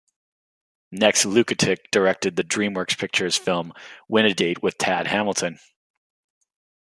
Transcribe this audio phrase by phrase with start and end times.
[0.91, 3.71] Next, Luketic directed the DreamWorks Pictures film
[4.09, 5.59] "Win a Date with Tad Hamilton!".